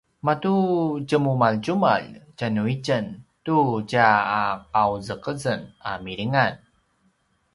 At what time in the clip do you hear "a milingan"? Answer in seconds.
5.89-6.53